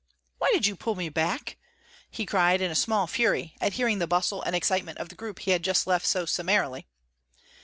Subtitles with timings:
[0.39, 1.57] "Why did you pull me back?"
[2.09, 5.37] he cried in a small fury at hearing the bustle and excitement of the group
[5.37, 6.87] he had just left so summarily.